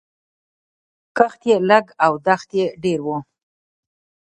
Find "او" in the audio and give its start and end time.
2.05-2.13